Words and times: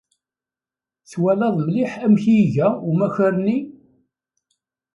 Twalaḍ 1.11 1.55
mliḥ 1.65 1.91
amek 2.05 2.23
i 2.35 2.35
iga 2.43 2.67
umakar-nni? 2.89 3.57